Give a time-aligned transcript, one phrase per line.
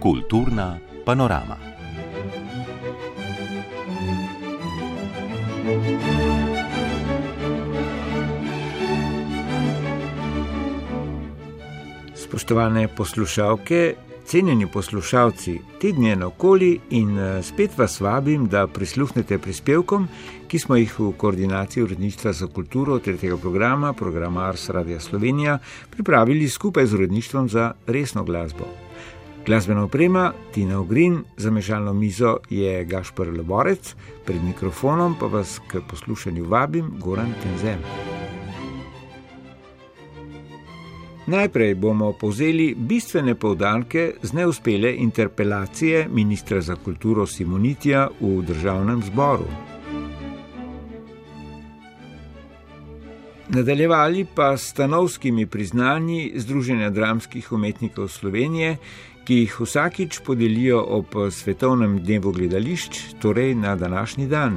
[0.00, 1.56] Kulturna panorama.
[12.14, 19.38] Spoštovane poslušalke, cenjeni poslušalci, tedni je na okoli in eh, spet vas vabim, da prisluhnete
[19.38, 20.08] prispevkom,
[20.48, 25.58] ki smo jih v koordinaciji uredništva za kulturo tretjega programa, programa Ars Radio Slovenija,
[25.90, 28.89] pripravili skupaj z uredništvom za resno glasbo.
[29.46, 35.80] Glasbena oprema Tina Ogrin, za mešalno mizo je Gašpr Loborec, pred mikrofonom pa vas k
[35.90, 37.78] poslušanju vabim Goran Tenzem.
[41.26, 49.46] Najprej bomo povzeli bistvene povdanke z neuspele interpelacije ministra za kulturo Simonitija v državnem zboru.
[53.48, 58.76] Nadaljevali pa s stanovskimi priznanji Združenja dramskih umetnikov Slovenije,
[59.30, 64.56] ki jih vsakič podelijo ob svetovnem dnevu gledališč, torej na današnji dan.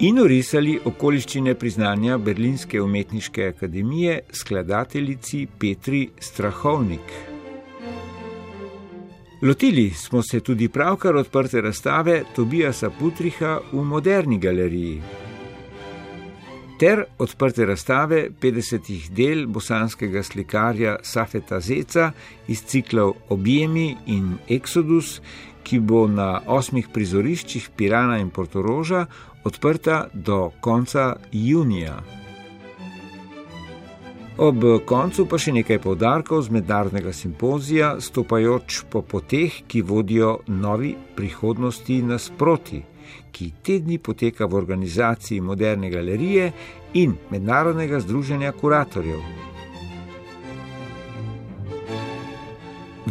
[0.00, 7.14] In orisali okoliščine priznanja Berlinske umetniške akademije skladateljici Petri Strahovnik.
[9.42, 15.29] Lotili smo se tudi pravkar odprte razstave Tobijasa Putriha v Moderni galeriji
[16.80, 22.12] ter odprte razstave 50 del bosanskega slikarja Safeta Zeca
[22.48, 25.18] iz ciklov Objemi in Exodus,
[25.62, 29.04] ki bo na osmih prizoriščih Pirana in Portoroža
[29.44, 31.98] odprta do konca junija.
[34.40, 40.94] Ob koncu pa še nekaj povdarkov z mednarodnega simpozija, stopajoč po poteh, ki vodijo novi
[41.16, 42.80] prihodnosti nasproti
[43.32, 46.52] ki tedni poteka v organizaciji Moderne galerije
[46.94, 49.20] in Mednarodnega združenja kuratorjev.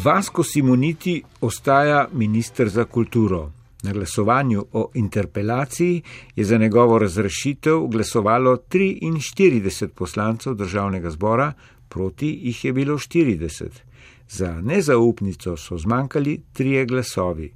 [0.03, 3.51] Vasko Simoniti ostaja ministr za kulturo.
[3.83, 6.01] Na glasovanju o interpelaciji
[6.35, 11.53] je za njegovo razrešitev glasovalo 43 poslancev državnega zbora,
[11.89, 13.88] proti jih je bilo 40.
[14.29, 17.53] Za nezaupnico so zmanjkali trije glasovi.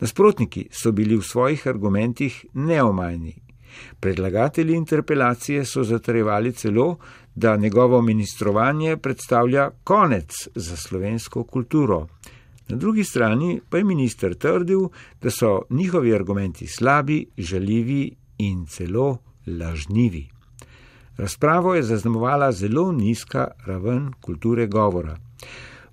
[0.00, 3.34] Nasprotniki so bili v svojih argumentih neomajni.
[4.00, 6.96] Predlagatelji interpelacije so zatrjevali celo,
[7.34, 12.06] da njegovo ministrovanje predstavlja konec za slovensko kulturo.
[12.68, 14.88] Na drugi strani pa je minister trdil,
[15.22, 20.28] da so njihovi argumenti slabi, žaljivi in celo lažnivi.
[21.16, 25.18] Razpravo je zaznamovala zelo nizka raven kulture govora.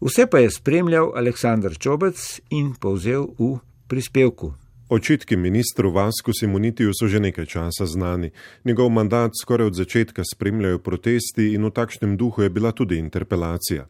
[0.02, 2.18] Vse pa je spremljal Aleksandr Čobec
[2.50, 4.54] in povzel v prispevku.
[4.90, 8.32] Očitki ministru Vasku Simonitiju so že nekaj časa znani.
[8.66, 13.86] Njegov mandat skoraj od začetka spremljajo protesti in v takšnem duhu je bila tudi interpelacija.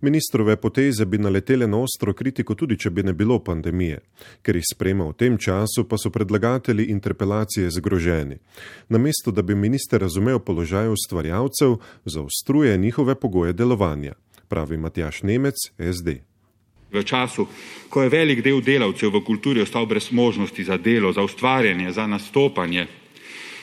[0.00, 3.98] Ministrove poteze bi naletele na ostro kritiko tudi, če bi ne bilo pandemije.
[4.42, 8.38] Ker jih sprema v tem času, pa so predlagatelji interpelacije zgroženi.
[8.88, 14.14] Namesto, da bi minister razumel položaj ustvarjalcev, zaostruje njihove pogoje delovanja
[14.48, 16.08] pravi Matjaš Nemec, SD.
[16.92, 17.46] V času,
[17.88, 22.06] ko je velik del delavcev v kulturi ostal brez možnosti za delo, za ustvarjanje, za
[22.06, 22.86] nastopanje,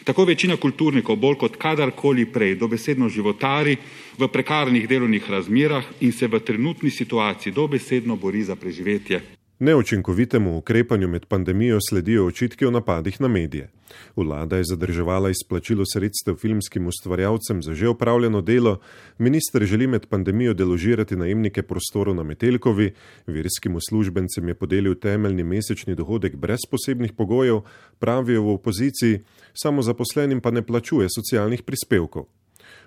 [0.06, 3.78] tako večina kulturnikov bolj kot kadarkoli prej dobesedno životari
[4.18, 9.22] v prekarnih delovnih razmerah in se v trenutni situaciji dobesedno bori za preživetje.
[9.60, 13.70] Neučinkovitemu ukrepanju med pandemijo sledijo očitki o napadih na medije.
[14.16, 18.80] Vlada je zadrževala izplačilo sredstev filmskim ustvarjalcem za že opravljeno delo,
[19.18, 22.94] minister želi med pandemijo deložirati najemnike prostorov na Metelkovi,
[23.28, 27.62] verskim uslužbencem je podelil temeljni mesečni dohodek brez posebnih pogojev,
[28.00, 29.20] pravijo v opoziciji,
[29.54, 32.26] samo zaposlenim pa ne plačuje socialnih prispevkov.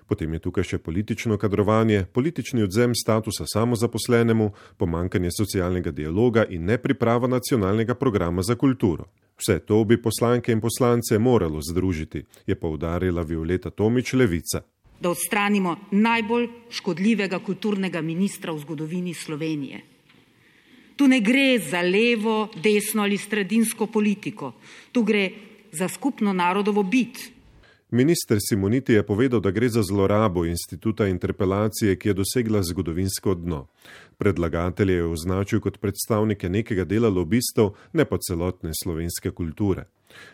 [0.09, 4.47] Potem je tukaj še politično kadrovanje, politični odzem statusa samozaposlenemu,
[4.81, 9.05] pomankanje socialnega dialoga in nepriprava nacionalnega programa za kulturo.
[9.37, 14.63] Vse to bi poslanke in poslance moralo združiti, je poudarila Violeta Tomič Levica.
[14.99, 19.85] Da odstranimo najbolj škodljivega kulturnega ministra v zgodovini Slovenije.
[20.97, 24.55] Tu ne gre za levo, desno ali sredinsko politiko,
[24.91, 25.29] tu gre
[25.71, 27.29] za skupno narodovo bit,
[27.91, 33.67] Minister Simoniti je povedal, da gre za zlorabo instituta interpelacije, ki je dosegla zgodovinsko dno.
[34.17, 39.87] Predlagatelje je označil kot predstavnike nekega dela lobistov, ne pa celotne slovenske kulture.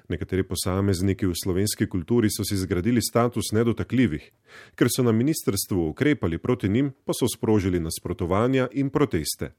[0.09, 4.31] Nekateri posamezniki v slovenski kulturi so si zgradili status nedotakljivih.
[4.75, 9.53] Ker so na ministrstvu ukrepali proti njim, pa so sprožili nasprotovanja in proteste.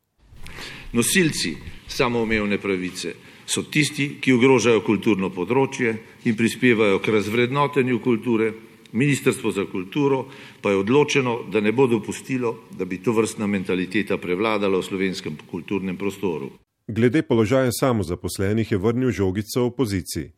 [0.93, 1.57] Nosilci
[1.89, 3.15] samoumevne pravice
[3.47, 5.95] so tisti, ki ogrožajo kulturno področje
[6.25, 8.53] in prispevajo k razvrednotenju kulture,
[8.97, 10.25] Ministrstvo za kulturo
[10.63, 15.37] pa je odločeno, da ne bo dopustilo, da bi to vrstna mentaliteta prevladala v slovenskem
[15.51, 16.51] kulturnem prostoru.
[16.89, 20.31] Glede položaja samozaposlenih je vrnil žogico opoziciji.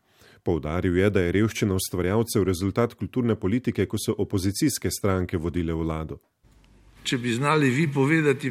[0.43, 6.19] Poudaril je, da je revščina ustvarjalcev rezultat kulturne politike, ko so opozicijske stranke vodile vlado.
[7.08, 8.50] Če bi znali vi povedati,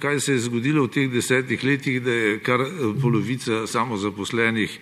[0.00, 2.62] kaj se je zgodilo v teh desetih letih, da je kar
[3.02, 4.78] polovica samozaposlenih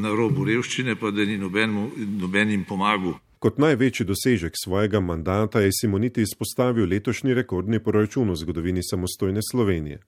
[0.00, 3.18] na robu revščine, pa da ni nobenim pomagal.
[3.38, 10.00] Kot največji dosežek svojega mandata je Simoniti izpostavil letošnji rekordni proračun v zgodovini samostojne Slovenije.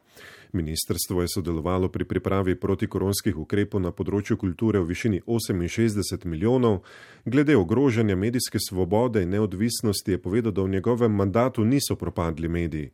[0.53, 6.83] Ministrstvo je sodelovalo pri pripravi protikoronskih ukrepov na področju kulture v višini 68 milijonov.
[7.25, 12.93] Glede ogrožanja medijske svobode in neodvisnosti je povedal, da v njegovem mandatu niso propadli mediji.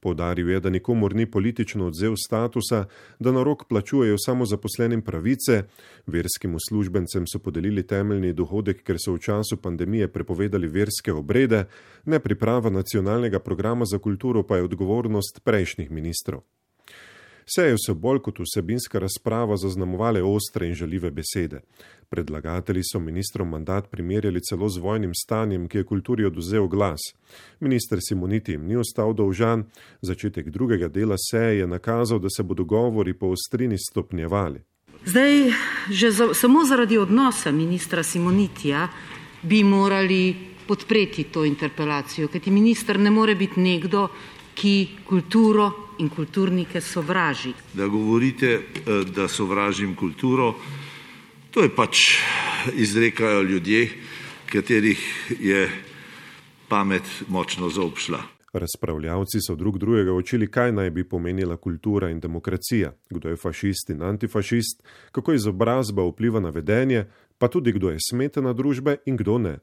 [0.00, 2.84] Povdaril je, da nikomor ni politično odzel statusa,
[3.18, 5.62] da na rok plačujejo samo zaposlenim pravice,
[6.06, 11.64] verskim uslužbencem so podelili temeljni dohodek, ker so v času pandemije prepovedali verske obrede,
[12.04, 16.42] nepriprava nacionalnega programa za kulturo pa je odgovornost prejšnjih ministrov.
[17.48, 21.60] Seje so bolj kot vsebinska razprava zaznamovale ostre in žalive besede.
[22.08, 27.00] Predlagatelji so ministrom mandat primerjali celo z vojnim stanjem, ki je kulturi oduzel glas.
[27.60, 29.64] Minister Simoniti jim ni ostal dolžan,
[30.02, 34.60] začetek drugega dela seje je nakazal, da se bodo govori po ostrini stopnjevali.
[35.04, 35.52] Zdaj,
[35.90, 38.88] že za, samo zaradi odnosa ministra Simonitija
[39.42, 40.34] bi morali
[40.66, 44.08] podpreti to interpelacijo, kajti minister ne more biti nekdo,
[44.56, 47.52] ki kulturo in kulturnike sovraži.
[47.74, 50.54] Da govorite, eh, da sovražim kulturo,
[51.50, 51.98] to je pač
[52.74, 53.88] izrekajo ljudje,
[54.52, 55.70] katerih je
[56.68, 58.22] pamet močno zaobšla.
[58.52, 63.90] Razpravljavci so drug drugega učili, kaj naj bi pomenila kultura in demokracija, kdo je fašist
[63.90, 64.82] in antifašist,
[65.12, 67.04] kako izobrazba vpliva na vedenje,
[67.38, 69.58] pa tudi kdo je smetana družbe in kdo ne.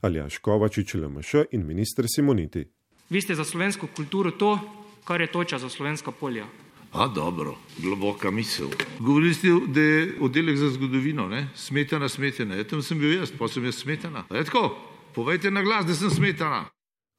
[0.00, 2.66] Aljaš Kovačič, LMŠ in minister Simoniti.
[3.10, 4.58] Vi ste za slovensko kulturo to,
[5.04, 6.46] kar je toča za slovenska polja.
[6.92, 8.68] A, dobro, globoka misel.
[8.98, 11.48] Govorili ste, da je oddelek za zgodovino, ne?
[11.54, 12.54] smetana, smetana.
[12.54, 14.24] Ja, tam sem bil jaz, pa sem jaz smetana.
[14.30, 14.78] Je tako?
[15.14, 16.64] Povejte na glas, da sem smetana.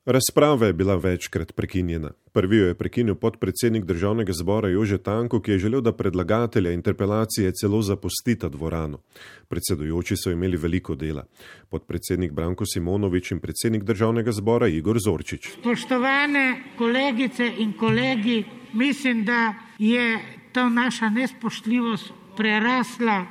[0.07, 2.11] Razprava je bila večkrat prekinjena.
[2.33, 7.51] Prvi jo je prekinil podpredsednik državnega zbora Jože Tanko, ki je želel, da predlagatelja interpelacije
[7.51, 9.01] celo zapustita dvorano.
[9.47, 11.25] Predsedujoči so imeli veliko dela.
[11.69, 15.49] Podpredsednik Branko Simonovič in predsednik državnega zbora Igor Zorčič.
[15.59, 20.19] Spoštovane kolegice in kolegi, mislim, da je
[20.53, 23.25] ta naša nespoštljivost prerasla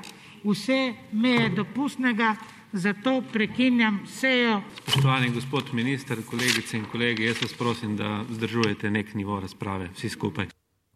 [0.44, 2.34] vse meje dopustnega
[2.76, 4.61] zato prekinjam sejo.
[4.82, 10.08] Spoštovani gospod minister, kolegice in kolegi, jaz vas prosim, da zdržujete nek nivo razprave, vsi
[10.08, 10.46] skupaj.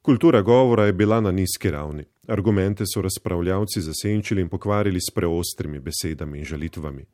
[0.03, 2.05] Kultura govora je bila na nizki ravni.
[2.29, 7.05] Argumente so razpravljavci zasenčili in pokvarili s preostrimi besedami in žalitvami.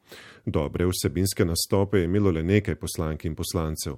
[0.45, 3.95] Dobre vsebinske nastope je imelo le nekaj poslank in poslancev.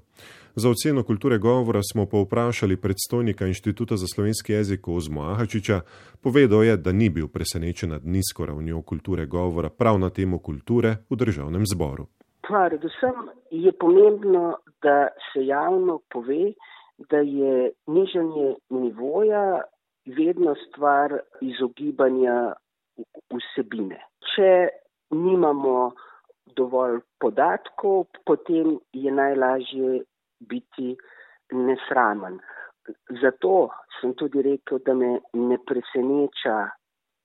[0.54, 5.80] Za oceno kulture govora smo pa vprašali predstojnika Inštituta za slovenski jezik Ozmo Ahačiča,
[6.20, 10.96] povedal je, da ni bil presenečen nad nizko ravnjo kulture govora prav na temo kulture
[11.10, 12.06] v državnem zboru.
[12.48, 13.16] Predvsem
[13.50, 16.52] je pomembno, da se javno pove,
[16.98, 19.62] da je nižanje nivoja
[20.06, 22.52] vedno stvar izogibanja
[23.30, 24.00] vsebine.
[24.34, 24.68] Če
[25.10, 25.92] nimamo
[26.56, 30.02] dovolj podatkov, potem je najlažje
[30.40, 30.96] biti
[31.52, 32.38] nesramen.
[33.22, 33.68] Zato
[34.00, 36.56] sem tudi rekel, da me ne preseneča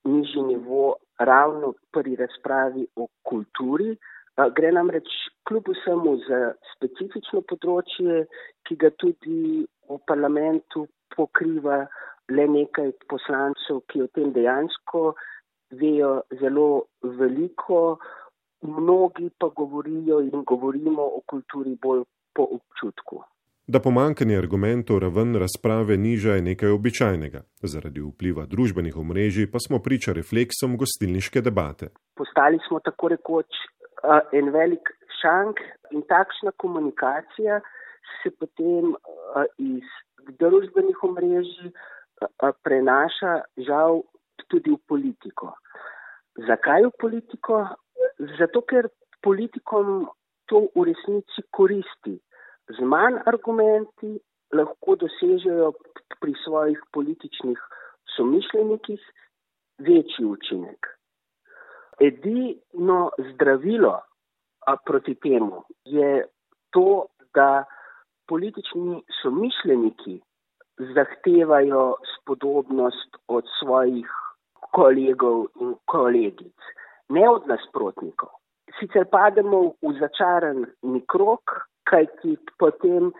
[0.04, 3.96] nižji nivo ravno pri razpravi o kulturi.
[4.38, 5.10] Gre namreč
[5.46, 6.40] kljub vsemu za
[6.74, 8.24] specifično področje,
[8.66, 11.84] ki ga tudi v parlamentu pokriva
[12.34, 15.14] le nekaj poslancev, ki o tem dejansko
[15.78, 16.88] vejo zelo
[17.20, 18.00] veliko,
[18.64, 23.22] mnogi pa govorijo in govorimo o kulturi bolj po občutku.
[23.68, 27.44] Da pomankanje argumentov raven razprave niža je nekaj običajnega.
[27.62, 31.94] Zaradi vpliva družbenih omrežij pa smo priča refleksom gostilniške debate.
[32.20, 33.62] Postali smo tako rekoč
[34.32, 34.90] en velik
[35.22, 35.60] šank
[35.92, 37.60] in takšna komunikacija
[38.22, 38.96] se potem
[39.58, 39.88] iz
[40.40, 41.72] družbenih omrežij
[42.64, 44.04] prenaša žal
[44.48, 45.54] tudi v politiko.
[46.48, 47.64] Zakaj v politiko?
[48.40, 48.90] Zato, ker
[49.24, 50.10] politikom
[50.52, 52.20] to v resnici koristi.
[52.72, 54.18] Z manj argumenti
[54.54, 55.74] lahko dosežejo
[56.22, 57.60] pri svojih političnih
[58.16, 59.02] somišljenikih
[59.80, 60.88] večji učinek.
[62.00, 64.00] Edino zdravilo
[64.86, 66.26] proti temu je
[66.72, 67.64] to, da
[68.28, 70.22] politični somišljeniki
[70.96, 74.08] zahtevajo spodobnost od svojih
[74.72, 76.56] kolegov in kolegic,
[77.10, 78.30] ne od nasprotnikov.
[78.80, 81.52] sicer pademo v začaran mikrok,
[81.90, 83.12] kajti potem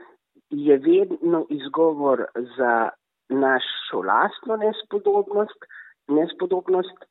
[0.50, 2.26] je vedno izgovor
[2.58, 2.90] za
[3.30, 5.66] našo lastno nespodobnost,
[6.08, 7.06] nespodobnost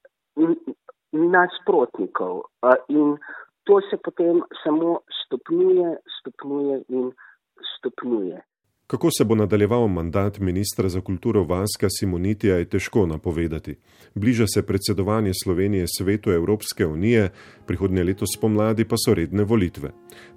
[1.12, 2.42] nasprotnikov.
[2.88, 3.16] In
[3.64, 7.12] to se potem samo stopnjuje, stopnjuje in
[7.76, 8.42] stopnjuje.
[8.92, 13.76] Kako se bo nadaljeval mandat ministra za kulturo Vaska Simonitija, je težko napovedati.
[14.14, 17.31] Bliža se predsedovanje Slovenije svetu Evropske unije,
[17.66, 19.90] prihodnje leto spomladi pa so redne volitve.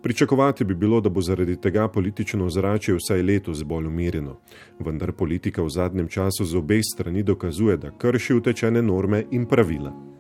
[0.04, 4.40] Pričakovati bi bilo, da bo zaradi tega politično ozračje vsaj letos bolj umirjeno.
[4.80, 10.16] Vendar politika v zadnjem času z obeh strani dokazuje, da krši utečene norme in pravila.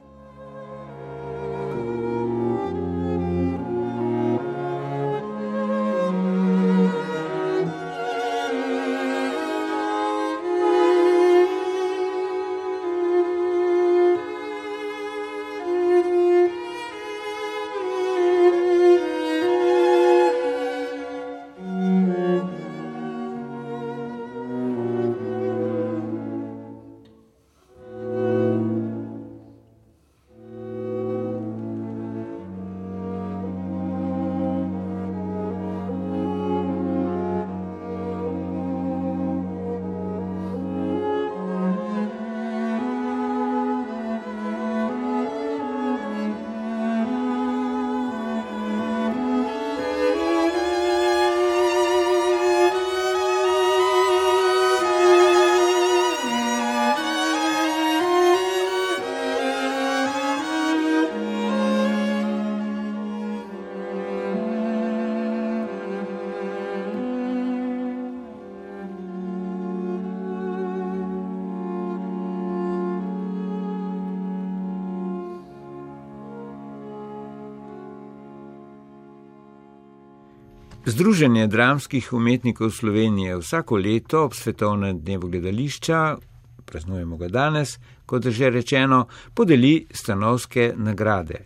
[80.87, 86.17] Združenje dramskih umetnikov Slovenije vsako leto ob svetovnem dnevu gledališča,
[86.65, 91.45] praznujemo ga danes, kot je že rečeno, podeli stanovske nagrade.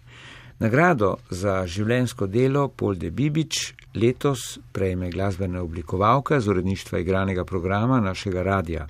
[0.59, 8.43] Nagrado za življensko delo Polde Bibič letos prejme glasbena oblikovalka z uredništva igranega programa našega
[8.43, 8.87] radia,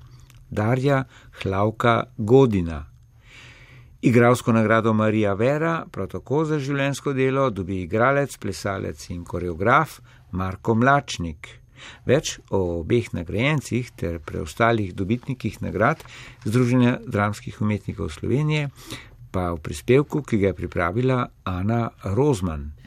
[0.50, 1.03] Darja
[1.44, 2.86] Hlavka Godina.
[4.01, 10.00] Igralsko nagrado Marija Vera, prav tako za življensko delo, dobi igralec, plesalec in koreograf
[10.31, 11.59] Marko Mlačnik.
[12.03, 16.03] Več o obeh nagrajencih ter preostalih dobitnikih nagrad
[16.43, 18.67] Združenja dramskih umetnikov Slovenije
[19.31, 22.78] pa v prispevku, ki ga je pripravila Ana Rozman.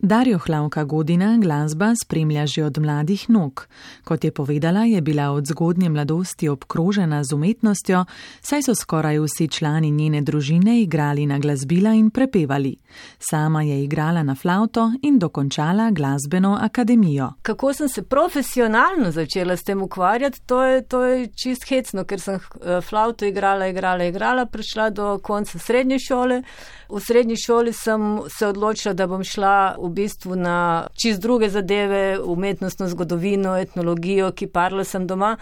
[0.00, 3.66] Darjo Hlavka Godina glasba spremlja že od mladih nog.
[4.04, 8.04] Kot je povedala, je bila od zgodnje mladosti obkrožena z umetnostjo,
[8.40, 12.76] saj so skoraj vsi člani njene družine igrali na glasbila in prepevali.
[13.18, 17.32] Sama je igrala na flauto in dokončala glasbeno akademijo.
[17.42, 22.20] Kako sem se profesionalno začela s tem ukvarjati, to je, to je čist hecno, ker
[22.20, 26.42] sem eh, flauto igrala, igrala, igrala, prišla do konca srednje šole.
[26.88, 32.16] V srednji šoli sem se odločila, da bom šla v bistvu na čist druge zadeve,
[32.24, 35.34] umetnostno zgodovino, etnologijo, ki parla sem doma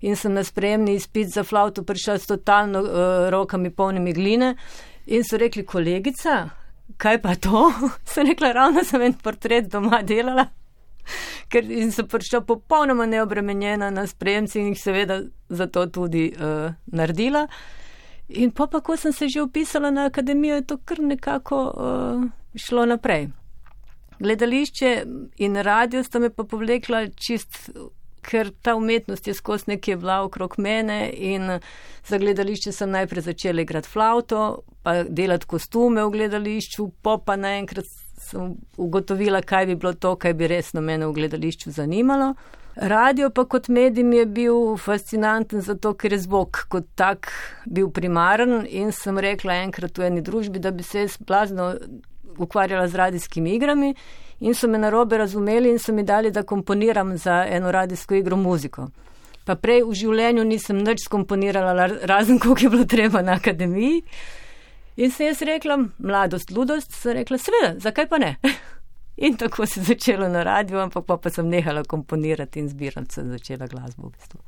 [0.00, 2.94] in sem na spremni izpit za flauto prišla s totalno uh,
[3.34, 4.54] rokami polnimi gline
[5.06, 6.48] in so rekli, kolegica,
[6.96, 7.72] kaj pa to?
[8.14, 10.46] sem rekla, ravno sem en portret doma delala.
[11.50, 17.48] Ker sem prišla popolnoma neobremenjena na spremci in jih seveda zato tudi uh, naredila.
[18.34, 22.28] In pa, pa, ko sem se že upisala na akademijo, je to kar nekako uh,
[22.54, 23.28] šlo naprej.
[24.18, 25.04] Gledališče
[25.38, 27.70] in radio sta me pa povlekla čist,
[28.22, 31.58] ker ta umetnost je skozi nekje bila okrog mene in
[32.06, 37.88] za gledališče sem najprej začela igrati flauto, pa delati kostume v gledališču, pa pa naenkrat
[38.22, 42.34] sem ugotovila, kaj bi bilo to, kaj bi resno mene v gledališču zanimalo.
[42.76, 47.28] Radio pa kot medij mi je bil fascinanten, zato ker je zvok kot tak
[47.66, 51.74] bil primaren in sem rekla enkrat v eni družbi, da bi se jaz blazno
[52.38, 53.94] ukvarjala z radijskimi igrami
[54.40, 58.36] in so me narobe razumeli in so mi dali, da komponiram za eno radijsko igro
[58.36, 58.88] muziko.
[59.44, 64.02] Pa prej v življenju nisem nič skomponirala, razen koliko je bilo treba na akademiji.
[64.96, 68.36] In sem jaz rekla, mladost, ludost, sem rekla, seveda, zakaj pa ne?
[69.16, 73.14] In tako se je začelo na radiju, ampak pa, pa sem nehala komponirati in zbirati,
[73.14, 74.40] sem začela glasbo v bistvu.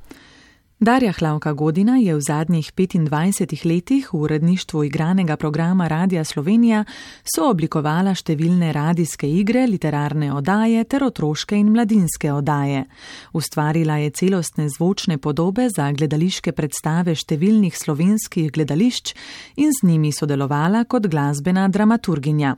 [0.81, 6.85] Darja Hlavka Godina je v zadnjih 25 letih v uredništvu igranega programa Radia Slovenija
[7.23, 12.85] sooblikovala številne radijske igre, literarne oddaje ter otroške in mladinske oddaje.
[13.33, 19.14] Ustvarila je celostne zvočne podobe za gledališke predstave številnih slovenskih gledališč
[19.57, 22.57] in z njimi sodelovala kot glasbena dramaturginja.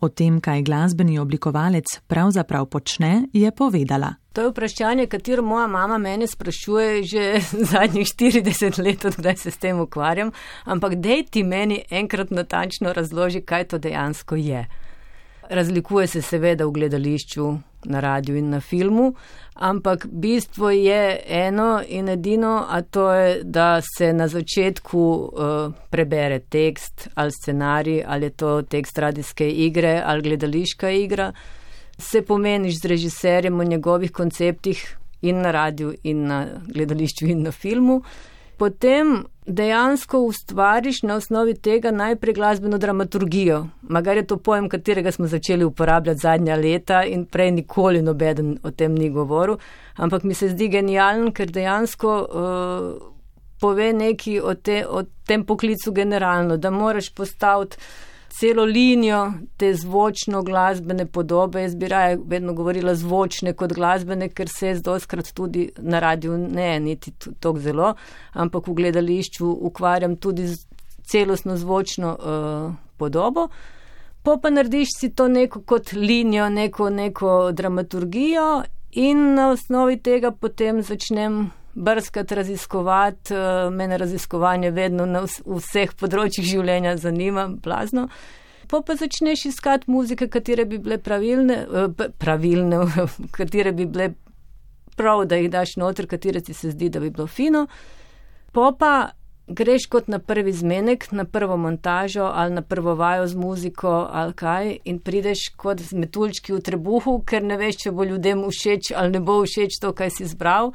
[0.00, 4.21] O tem, kaj glasbeni oblikovalec pravzaprav počne, je povedala.
[4.32, 7.40] To je vprašanje, katero moja mama mene sprašuje že
[7.72, 10.32] zadnjih 40 let, odkdaj se s tem ukvarjam,
[10.64, 14.66] ampak dej ti meni enkrat natančno razloži, kaj to dejansko je.
[15.50, 19.14] Razlikuje se seveda v gledališču, na radiju in na filmu,
[19.54, 26.38] ampak bistvo je eno in edino, a to je, da se na začetku uh, prebere
[26.38, 31.32] tekst ali scenarij, ali je to tekst radijske igre ali gledališka igra,
[31.98, 37.52] se pomeniš z režiserjem o njegovih konceptih in na radiju in na gledališču in na
[37.52, 38.02] filmu.
[38.56, 43.66] Potem dejansko ustvariš na osnovi tega najprej glasbeno dramaturgijo.
[43.82, 48.70] Magar je to pojem, katerega smo začeli uporabljati zadnja leta in prej nikoli nobeden o
[48.70, 49.56] tem ni govoril,
[49.96, 53.08] ampak mi se zdi genijalen, ker dejansko uh,
[53.60, 57.76] pove nekaj o, te, o tem poklicu generalno, da moraš postaviti
[58.32, 61.62] celo linijo te zvočno-glasbene podobe.
[61.62, 66.38] Jaz bi raje vedno govorila zvočne kot glasbene, ker se je zdoskrat tudi na radiju
[66.38, 67.94] ne, niti tako zelo,
[68.32, 70.48] ampak v gledališču ukvarjam tudi
[71.04, 73.48] celostno zvočno uh, podobo.
[74.22, 78.62] Po pa narediš si to neko kot linijo, neko, neko dramaturgijo
[78.92, 86.46] in na osnovi tega potem začnem brskati, raziskovati, eh, mene raziskovanje vedno na vseh področjih
[86.46, 88.08] življenja zanima, blazno.
[88.68, 92.84] Po pa začneš iskati muzike, katere bi bile pravilne, eh, pravilne,
[93.38, 94.12] katere bi bile
[94.96, 97.66] prav, da jih daš noter, katere ti se zdi, da bi bilo fino.
[98.52, 99.10] Po pa
[99.48, 104.32] greš kot na prvi zmenek, na prvo montažo ali na prvo vajo z muziko ali
[104.32, 108.92] kaj in prideš kot z metulčki v trebuhu, ker ne veš, če bo ljudem všeč
[108.96, 110.72] ali ne bo všeč to, kaj si zbral.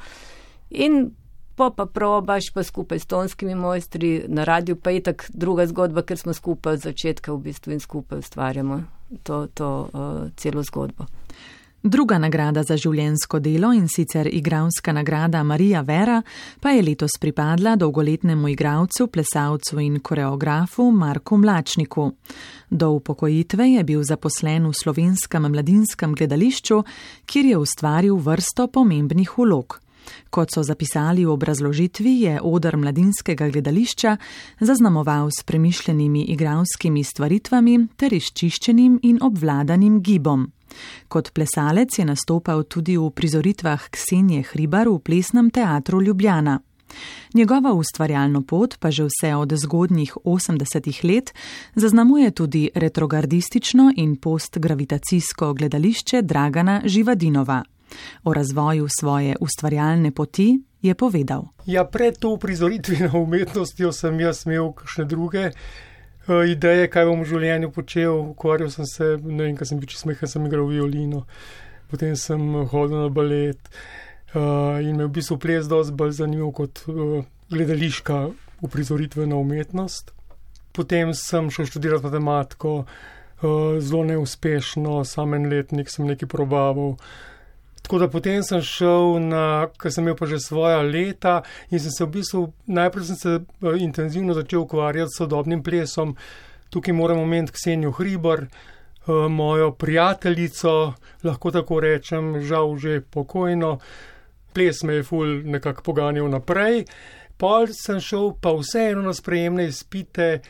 [0.70, 1.10] In
[1.58, 6.02] pa pa probaš pa skupaj s tonskimi mojstri, na radiju pa je tako druga zgodba,
[6.02, 8.82] ker smo skupaj od začetka v bistvu in skupaj ustvarjamo
[9.22, 11.06] to, to uh, celo zgodbo.
[11.82, 16.16] Druga nagrada za življensko delo in sicer igralska nagrada Marija Vera
[16.60, 22.10] pa je letos pripadla dolgoletnemu igralcu, plesalcu in koreografu Marku Mlačniku.
[22.70, 26.82] Do upokojitve je bil zaposlen v slovenskem mladinskem gledališču,
[27.26, 29.78] kjer je ustvaril vrsto pomembnih vlog.
[30.30, 34.16] Kot so zapisali v obrazložitvi, je odr mladinskega gledališča
[34.60, 40.52] zaznamoval s premišljenimi igralskimi stvaritvami ter izčiščenim in obvladanim gibom.
[41.08, 46.60] Kot plesalec je nastopal tudi v prizoritvah Ksenije Hribar v plesnem teatru Ljubljana.
[47.34, 51.34] Njegova ustvarjalno pot pa že vse od zgodnjih 80-ih let
[51.74, 57.64] zaznamuje tudi retrogardistično in postgravitacijsko gledališče Dragana Živadinova.
[58.24, 61.48] O razvoju svoje ustvarjalne poti je povedal.
[61.66, 67.30] Ja, pred to prizoritveno umetnostjo sem jaz imel še druge uh, ideje, kaj bom v
[67.32, 68.20] življenju počel.
[68.34, 71.24] Ukvarjal sem se, ne vem, kaj sem bil čez mehko, sem igral violino,
[71.90, 73.60] potem sem hodil na balet
[74.34, 78.28] uh, in me v bistvu ples dosti bolj zanimal kot uh, gledališka
[78.62, 80.12] uprizoritvena umetnost.
[80.74, 82.84] Potem sem šel študirati matematiko,
[83.80, 86.96] zelo neuspešno, sam en letnik sem nekaj probaval.
[87.88, 89.42] Tako da potem sem šel na,
[89.80, 91.38] ker sem imel pa že svoja leta
[91.72, 96.12] in sem se v bistvu najprej sem se eh, intenzivno začel ukvarjati s sodobnim plesom.
[96.68, 100.74] Tukaj moram omeniti Ksenijo Hribar, eh, mojo prijateljico,
[101.24, 103.78] lahko tako rečem, žal že pokojno.
[104.52, 106.84] Ples me je ful nekako poganjal naprej.
[107.40, 110.42] Pol sem šel pa vseeno na sprejemne izpite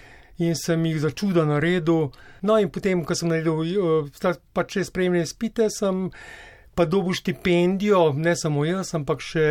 [0.42, 2.10] in sem jih začuda naredil.
[2.42, 6.08] No in potem, ko sem naredil eh, pač sprejemne izpite, sem
[6.78, 9.46] pa dobu štipendijo, ne samo jaz, ampak še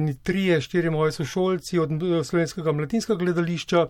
[0.00, 3.86] ni trije, štiri moje sošolci od eh, slovenskega mladinskega gledališča.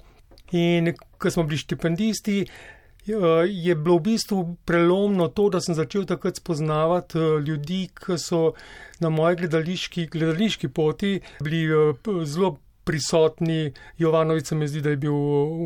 [0.56, 3.12] In ko smo bili štipendisti, eh,
[3.48, 8.52] je bilo v bistvu prelomno to, da sem začel takrat spoznavati eh, ljudi, ki so
[9.00, 13.72] na moji gledališki, gledališki poti bili zelo prisotni.
[13.98, 15.14] Jovanovic mi zdi, da je bil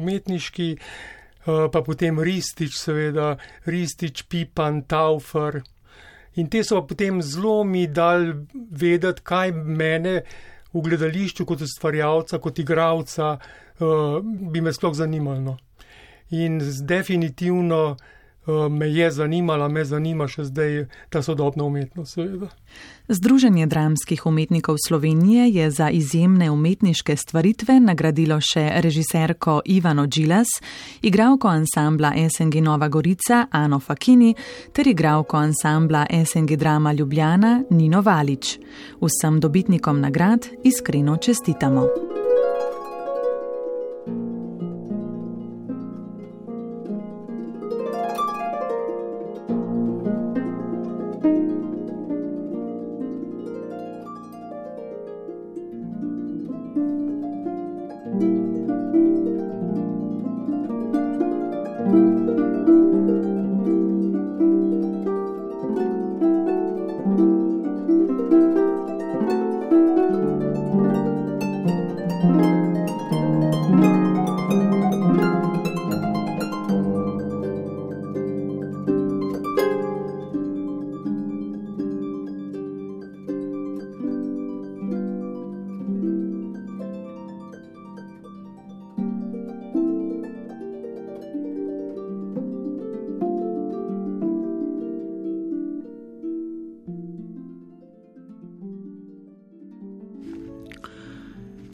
[0.03, 0.77] umetniški,
[1.45, 5.63] pa potem Ristič, seveda, Ristič, Pipan, Taufer.
[6.41, 10.23] In te so potem zelo mi dal vedeti, kaj mene
[10.73, 15.41] v gledališču kot ustvarjalca, kot igralca uh, bi me sploh zanimalo.
[15.41, 15.57] No.
[16.33, 17.83] In definitivno
[18.71, 22.49] me je zanimala, me zanima še zdaj ta sodobna umetnost, seveda.
[23.09, 30.49] Združenje dramskih umetnikov Slovenije je za izjemne umetniške stvaritve nagradilo še režiserko Ivano Džilas,
[31.03, 34.35] igralko ansambla SNG Nova Gorica Ano Fakini
[34.73, 38.59] ter igralko ansambla SNG Drama Ljubljana Nino Valič.
[39.01, 42.12] Vsem dobitnikom nagrad iskreno čestitamo.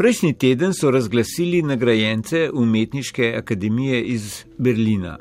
[0.09, 5.19] Prejšnji teden so razglasili nagrajence Umetniške akademije iz Berlina.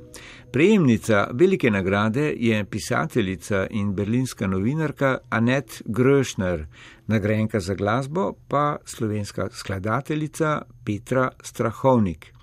[0.51, 6.65] Prejemnica velike nagrade je pisateljica in berlinska novinarka Annette Gröšner,
[7.07, 12.33] nagrajenka za glasbo pa slovenska skladateljica Petra Strahovnik,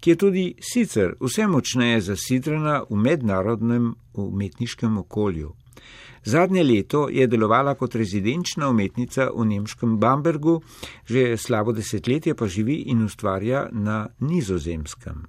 [0.00, 5.54] ki je tudi sicer vse močneje zasidrana v mednarodnem umetniškem okolju.
[6.24, 10.60] Zadnje leto je delovala kot rezidenčna umetnica v nemškem Bambergu,
[11.06, 15.26] že slabo desetletje pa živi in ustvarja na nizozemskem.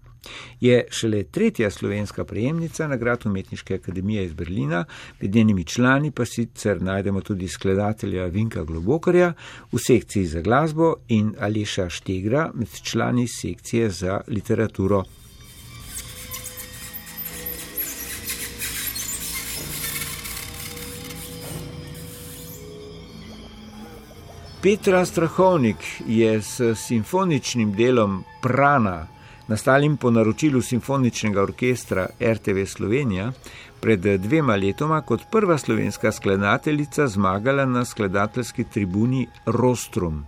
[0.59, 4.85] Je šele tretja slovenska prejemnica nagrad Umetniške akademije iz Berlina,
[5.21, 9.33] med njenimi člani pa sicer najdemo tudi skladatelja Vinka Globokarja
[9.71, 15.03] v sekciji za glasbo in Aleša Štegra med člani sekcije za literaturo.
[24.63, 29.07] Petra Strahovnik je s simfoničnim delom Prana,
[29.47, 33.31] nastalim po naročilu simfoničnega orkestra RTV Slovenija,
[33.81, 40.25] pred dvema letoma kot prva slovenska skladateljica zmagala na skladateljski tribuni Rostrum.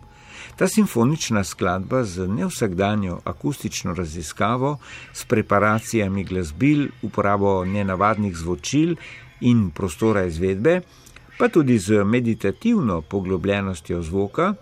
[0.55, 4.77] Ta simfonična skladba z nevsakdanjo akustično raziskavo,
[5.13, 8.95] s preparacijami glasbil, uporabo nenavadnih zvočil
[9.41, 10.81] in prostora izvedbe,
[11.37, 14.53] pa tudi z meditativno poglobljenostjo zvoka,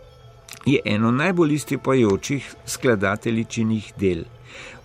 [0.66, 4.24] je eno najbolj istipajočih skladateljičinih del.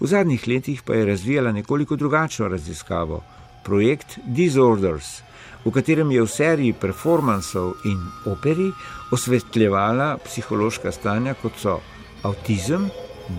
[0.00, 3.22] V zadnjih letih pa je razvijala nekoliko drugačno raziskavo,
[3.64, 5.22] projekt Disorders,
[5.64, 7.98] v katerem je v seriji performansov in
[8.30, 8.70] operi
[9.12, 11.80] osvetljevala psihološka stanja, kot so
[12.22, 12.88] avtizem,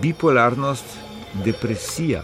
[0.02, 0.98] bipolarnost,
[1.44, 2.22] depresija.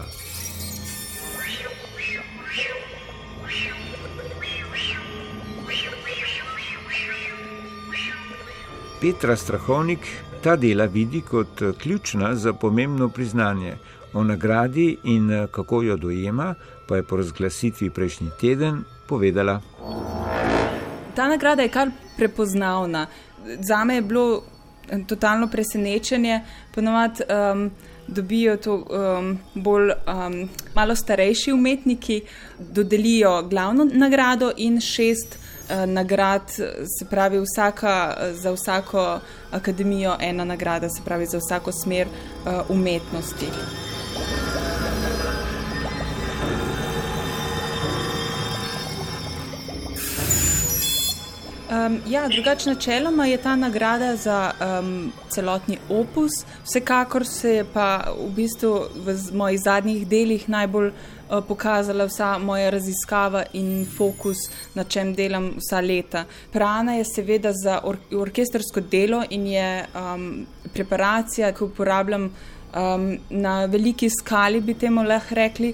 [9.01, 9.99] Petra Strahovnik
[10.43, 13.75] ta dela vidi kot ključna za pomembno priznanje
[14.13, 16.55] o nagradi in kako jo dojema,
[16.87, 19.61] pa je po razglasitvi prejšnji teden povedala.
[21.15, 23.07] Ta nagrada je kar prepoznavna.
[23.59, 24.43] Za me je bilo
[25.07, 26.41] totalno presenečenje.
[26.75, 27.71] Ponovadi um,
[28.07, 32.21] dobijo to um, bolj um, malo starejši umetniki,
[32.59, 35.46] dodelijo glavno nagrado in šest.
[35.69, 36.49] Eh, nagrad,
[36.99, 39.19] se pravi, vsaka, za vsako
[39.51, 43.47] akademijo ena nagrada, se pravi, za vsako smer uh, umetnosti.
[51.71, 56.31] Um, ja, drugače, načeloma je ta nagrada za um, celotni opus,
[56.63, 61.16] vsekakor se je pa v bistvu v mojih zadnjih delih najbolj uh,
[61.47, 64.37] pokazala vsa moja raziskava in fokus,
[64.75, 66.25] na čem delam vsa leta.
[66.51, 73.17] Prana je seveda za or orkestersko delo in je um, preparacija, ki jo uporabljam um,
[73.29, 75.73] na veliki skali, bi temu lahko rekli.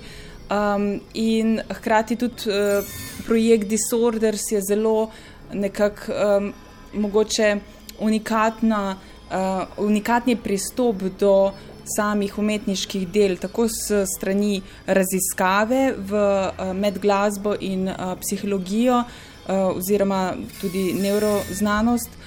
[0.54, 2.84] Um, in hkrati tudi uh,
[3.26, 5.10] projekt Disorders je zelo
[5.54, 6.54] nekako um,
[6.94, 7.56] mogoče
[8.00, 8.98] unikatna,
[9.32, 11.52] uh, unikatni pristop do
[11.96, 19.76] samih umetniških del, tako s strani raziskave v uh, med glasbo in uh, psihologijo uh,
[19.76, 22.22] oziroma tudi neuroznanost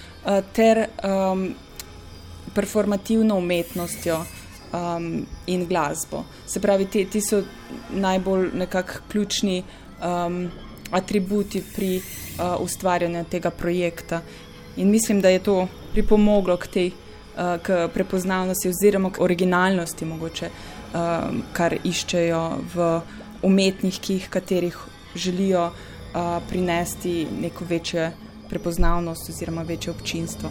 [0.52, 1.54] ter um,
[2.54, 4.16] performativno umetnostjo
[4.72, 6.24] um, in glasbo.
[6.46, 7.42] Se pravi, ti, ti so
[7.90, 10.50] najbolj nekako ključni um,
[10.90, 14.20] atributi pri uh, ustvarjanju tega projekta.
[14.76, 16.90] In mislim, da je to pripomoglo k tej
[17.62, 21.00] k prepoznavnosti oziroma k originalnosti, mogoče, uh,
[21.52, 22.42] kar iščejo
[22.74, 22.86] v
[23.42, 24.78] umetnikih, katerih
[25.14, 28.10] želijo uh, prinesti neko večjo
[28.48, 30.50] prepoznavnost oziroma večje občinstvo.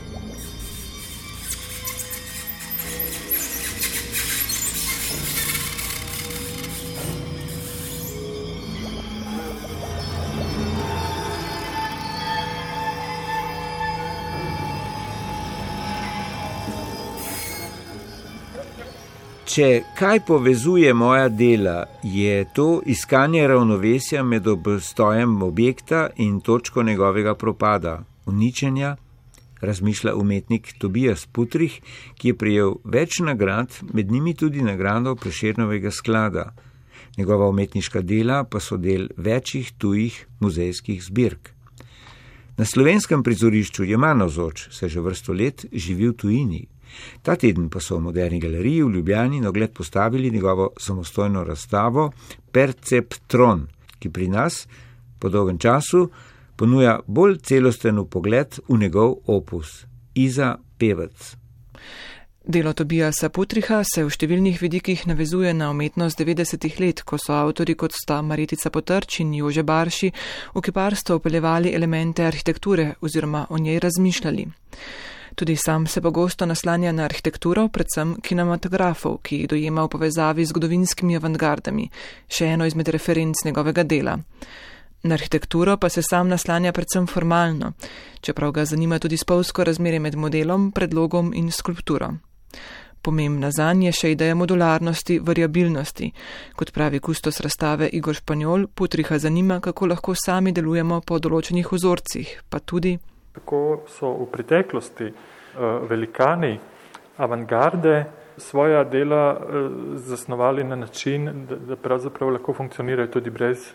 [19.56, 27.38] Če kaj povezuje moja dela, je to iskanje ravnovesja med obstojem objekta in točko njegovega
[27.40, 27.94] propada,
[28.26, 28.90] uničenja,
[29.62, 31.80] razmišlja umetnik Tobias Putrih,
[32.20, 36.50] ki je prijel več nagrad, med njimi tudi nagrado Prešernovega sklada.
[37.16, 41.54] Njegova umetniška dela pa so del večjih tujih muzejskih zbirk.
[42.58, 46.66] Na slovenskem prizorišču je Manozoč, se že vrsto let živi v tujini.
[47.22, 52.12] Ta teden pa so v moderni galeriji v Ljubljani na ogled postavili njegovo samostojno razstavo
[52.52, 53.68] Perceptron,
[54.00, 54.68] ki pri nas
[55.20, 56.10] po dolgem času
[56.56, 61.36] ponuja bolj celosten pogled v njegov opus Iza Pevec.
[62.48, 67.74] Delo Tobijasa Putriha se v številnih vidikih navezuje na umetnost 90-ih let, ko so avtori
[67.74, 70.12] kot sta Maritica Potrč in Jože Barši
[70.54, 74.46] v kiparstvo upeljevali elemente arhitekture oziroma o njej razmišljali.
[75.36, 80.54] Tudi sam se pogosto naslanja na arhitekturo, predvsem kinematografov, ki jih dojema v povezavi z
[80.54, 81.90] zgodovinskimi avantgardami,
[82.28, 84.16] še eno izmed referenc njegovega dela.
[85.04, 87.74] Na arhitekturo pa se sam naslanja predvsem formalno,
[88.22, 92.14] čeprav ga zanima tudi spolsko razmerje med modelom, predlogom in skulpturo.
[93.02, 96.08] Pomembna za nje je še ideja modularnosti, variabilnosti.
[96.56, 102.32] Kot pravi kustos razstave Igor Španjol, putriha zanima, kako lahko sami delujemo po določenih vzorcih,
[102.50, 102.96] pa tudi
[103.36, 106.60] Tako so v preteklosti uh, velikani
[107.18, 108.06] avantgarde
[108.38, 113.74] svoja dela uh, zasnovali na način, da, pravzaprav lahko funkcionirajo tudi brez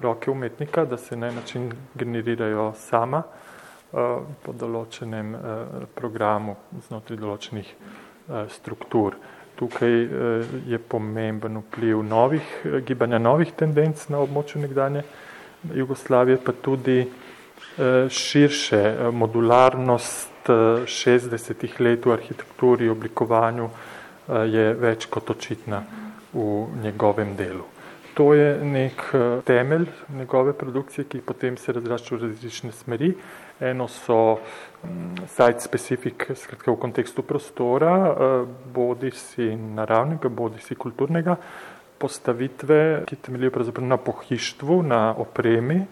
[0.00, 5.36] roke umetnika, da se na način generirajo sama uh, po določenem
[5.94, 6.56] programu
[6.88, 7.74] znotraj določenih
[8.48, 9.18] struktur.
[9.54, 9.92] Tukaj
[10.66, 12.46] je pomemben vpliv novih,
[12.86, 15.04] gibanja novih tendenc na območju nekdanje
[15.76, 17.23] Jugoslavije, pa tudi Eh,
[18.08, 23.70] širše eh, modularnost 60 eh, let v arhitekturi, oblikovanju
[24.48, 25.82] je več kot očitna
[26.32, 26.44] v
[26.82, 27.64] njegovem delu.
[28.16, 29.02] To je nek
[29.44, 29.84] temelj
[30.16, 33.10] njegove produkcije, ki potem se razrašča v različne smeri.
[33.60, 37.92] Eno so mm, site specific, skratka v kontekstu prostora,
[38.74, 41.36] bodi si naravnega, bodi si kulturnega,
[41.98, 45.82] postavitve, ki temeljijo pravzaprav na pohištvu, na opremi,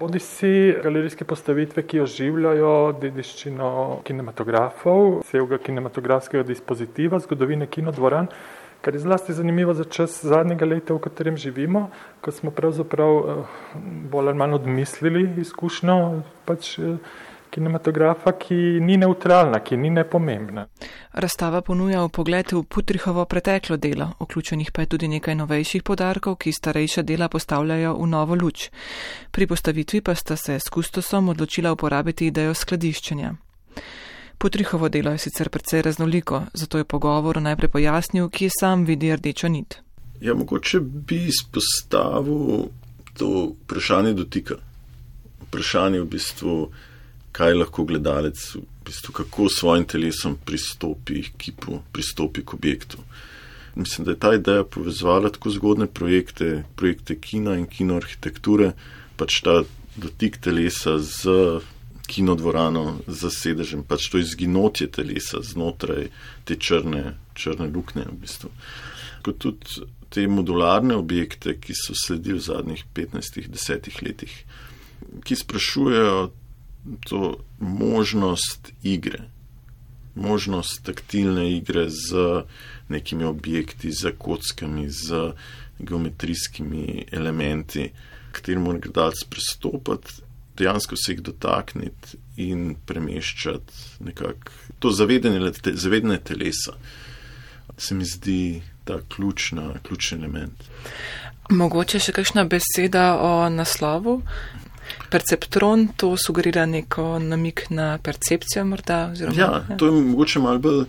[0.00, 8.28] bodi si galerijske postavitve, ki oživljajo dediščino kinematografov, vsega kinematografskega dispozitiva, zgodovine kinodvoran,
[8.82, 11.88] kar je zlasti zanimivo za čas zadnjega leta, v katerem živimo,
[12.20, 13.44] ko smo pravzaprav eh,
[14.10, 15.98] bolj ali manj odmislili izkušnjo
[16.44, 16.96] pač eh,
[17.52, 20.64] kinematografa, ki ni neutralna, ki ni nepomembna.
[21.12, 26.38] Razstava ponuja v pogled v Putrihovo preteklo delo, vključenih pa je tudi nekaj novejših podarkov,
[26.40, 28.70] ki starejša dela postavljajo v novo luč.
[29.30, 33.34] Pri postavitvi pa sta se s kustosom odločila uporabiti idejo skladiščenja.
[34.38, 39.48] Putrihovo delo je sicer precej raznoliko, zato je pogovor najprej pojasnil, kje sam vidi rdečo
[39.48, 39.82] nit.
[40.20, 42.64] Ja, mogoče bi izpostavil
[43.18, 44.54] to vprašanje dotika.
[45.42, 46.56] Vprašanje v bistvu
[47.32, 52.98] kaj lahko gledalec, v bistvu, kako s svojim telesom pristopi k kipu, pristopi k objektu.
[53.74, 58.72] Mislim, da je ta ideja povezala tako zgodne projekte, projekte kina in kinoarhitekture,
[59.16, 59.62] pač ta
[59.96, 61.62] dotik telesa z
[62.06, 66.10] kinodvorano, z sedežem, pač to izginotje telesa znotraj
[66.44, 68.04] te črne, črne luknje.
[68.10, 68.52] V bistvu.
[69.24, 74.34] Kot tudi te modularne objekte, ki so sledili v zadnjih 15-10 letih,
[75.24, 76.30] ki sprašujejo
[77.08, 79.28] to možnost igre,
[80.14, 82.42] možnost taktilne igre z
[82.88, 85.32] nekimi objekti, z kockami, z
[85.78, 87.90] geometrijskimi elementi,
[88.32, 90.22] katerim mora gledalec pristopiti,
[90.58, 96.76] dejansko se jih dotakniti in premeščati nekako to zavedanje, zavedanje telesa.
[97.78, 100.64] Se mi zdi ta ključna, ključni element.
[101.50, 104.20] Mogoče še kakšna beseda o naslovu?
[105.12, 109.10] Perceptron to sugerira neko namik na percepcijo, morda?
[109.12, 110.84] Oziroma, ja, ja, to je mogoče malo bolj,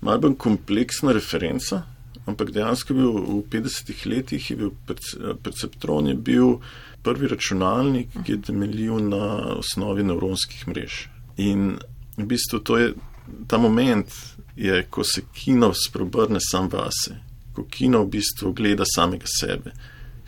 [0.00, 1.82] mal bolj kompleksna referenca,
[2.26, 4.72] ampak dejansko je bil v 50-ih letih, je bil
[5.42, 6.56] Perceptron je bil
[7.02, 9.24] prvi računalnik, ki je temeljil na
[9.60, 11.06] osnovi nevronskih mrež.
[11.36, 11.78] In
[12.16, 12.92] v bistvu to je
[13.46, 14.08] ta moment,
[14.56, 17.16] je, ko se kino sprobrne sam vase,
[17.54, 19.72] ko kino v bistvu gleda samega sebe.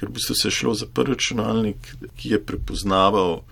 [0.02, 3.44] Ker v bistvu se je šlo za prvi računalnik, ki je prepoznaval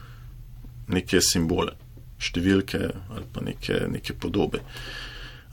[0.90, 1.76] neke simbole,
[2.18, 4.58] številke ali pa neke, neke podobe.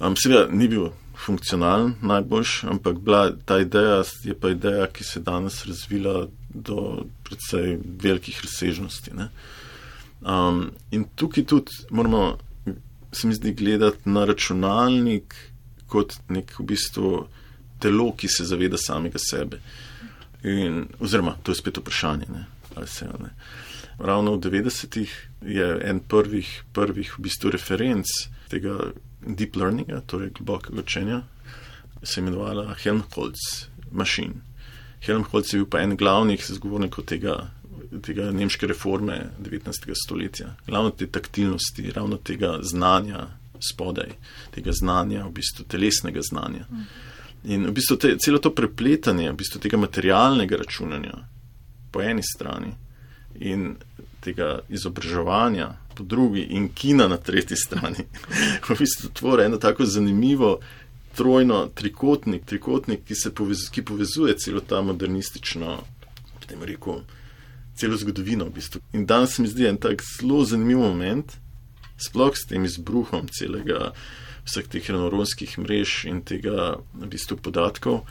[0.01, 0.87] Um, Seveda ni bil
[1.21, 7.05] funkcionalen najboljš, ampak bila, ta ideja je pa ideja, ki se je danes razvila do
[7.29, 9.13] predvsej velikih razsežnosti.
[10.25, 12.39] Um, in tukaj tudi moramo,
[13.11, 15.37] se mi zdi, gledati na računalnik
[15.85, 17.11] kot nek v bistvu
[17.79, 19.61] telo, ki se zaveda samega sebe.
[20.43, 22.45] In, oziroma, to je spet vprašanje, ne?
[22.75, 23.29] ali se ne.
[23.97, 28.05] Ravno v 90-ih je en prvih, prvih v bistvu referenc
[28.49, 31.21] tega deep learninga, torej globokega učenja,
[32.03, 34.45] se imenovala Helmholtz Machine.
[35.01, 37.35] Helmholtz je bil pa en glavnih zagovornikov tega,
[38.05, 39.89] tega nemške reforme 19.
[40.05, 40.53] stoletja.
[40.67, 43.27] Ravno te taktilnosti, ravno tega znanja
[43.59, 44.13] spodaj,
[44.53, 46.67] tega znanja, v bistvu telesnega znanja.
[47.43, 51.13] In v bistvu te, celo to prepletanje, v bistvu tega materialnega računanja
[51.91, 52.73] po eni strani
[53.39, 53.75] in
[54.19, 58.07] tega izobraževanja po drugi in kina na tretji strani,
[58.69, 60.59] v bistvu tvori eno tako zanimivo
[61.17, 65.79] trojno trikotnik, trikotnik ki, povez, ki povezuje celo ta modernistično,
[66.39, 67.01] potem rekel,
[67.77, 68.45] celo zgodovino.
[68.45, 68.81] V bistvu.
[68.93, 71.33] In danes se mi zdi en tak zelo zanimiv moment,
[71.97, 73.91] sploh s tem izbruhom celega
[74.47, 78.05] vseh teh neuronskih mrež in tega v bistvu podatkov,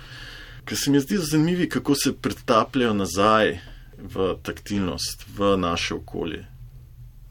[0.68, 3.58] ker se mi zdi zanimivo, kako se pretapljajo nazaj
[3.96, 6.44] v taktilnost, v naše okolje,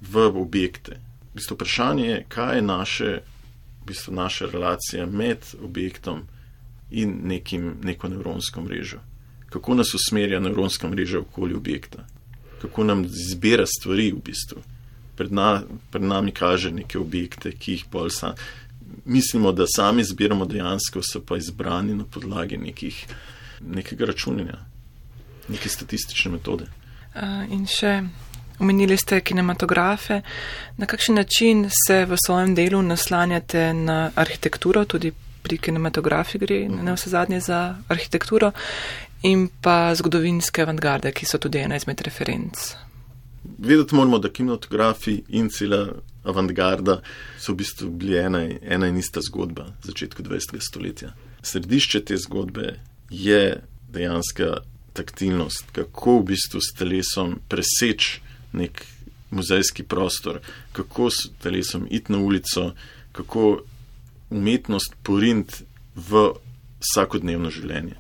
[0.02, 1.00] v objekte.
[1.32, 3.10] V bistvu vprašanje je, kaj je naše
[3.86, 6.24] v bistvu naša relacija med objektom
[6.92, 8.98] in nekim, neko nevronsko mrežo.
[9.50, 12.06] Kako nas usmerja nevronska mreža okoli objekta,
[12.62, 14.62] kako nam zbira stvari v bistvu.
[15.16, 18.34] Pred, na, pred nami kaže neke objekte, ki jih bolj sam.
[19.06, 23.06] Mislimo, da sami zbiramo dejansko, so pa izbrani na podlagi nekih,
[23.62, 24.58] nekega računanja,
[25.48, 26.66] neke statistične metode.
[27.16, 28.02] Uh, in še
[28.60, 30.22] Omenili ste kinematografe.
[30.78, 35.12] Na kakšen način se v svojem delu naslanjate na arhitekturo, tudi
[35.44, 38.52] pri kinematografiji gre na vse zadnje za arhitekturo,
[39.24, 42.72] in pa zgodovinske avantgarde, ki so tudi ena izmed referenc?
[43.58, 45.88] Vedeti moramo, da kinematografi in cela
[46.26, 47.00] avantgarda
[47.40, 50.60] so v bistvu bili ena, ena in ista zgodba začetku 20.
[50.60, 51.14] stoletja.
[51.42, 53.62] Središče te zgodbe je
[53.94, 54.58] dejanska
[54.94, 58.22] taktilnost, kako v bistvu s telesom preseči
[58.56, 58.86] nek
[59.36, 60.40] muzejski prostor,
[60.72, 62.72] kako s telesom iti na ulico,
[63.12, 63.62] kako
[64.30, 65.62] umetnost porint
[65.96, 66.30] v
[66.80, 67.96] vsakodnevno življenje,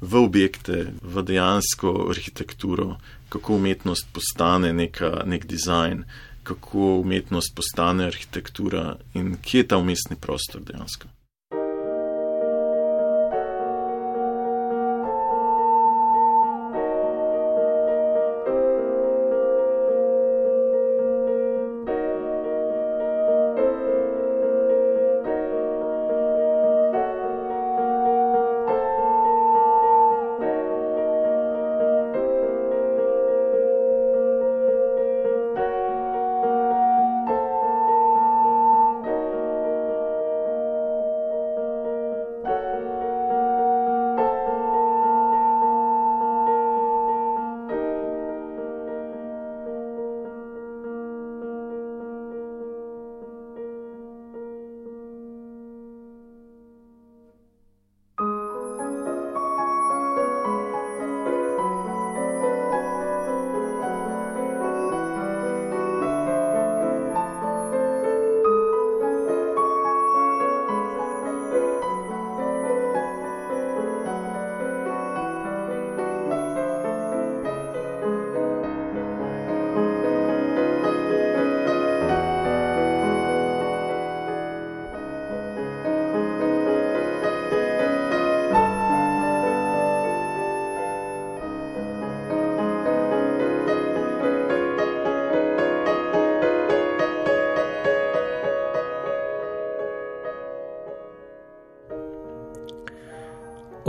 [0.00, 2.96] v objekte, v dejansko arhitekturo,
[3.32, 6.04] kako umetnost postane neka, nek dizajn,
[6.42, 11.08] kako umetnost postane arhitektura in kje je ta umestni prostor dejansko.